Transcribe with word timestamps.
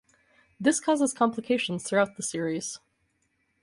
This 0.59 0.79
causes 0.79 1.13
complications 1.13 1.83
throughout 1.83 2.17
the 2.17 2.23
series. 2.23 2.79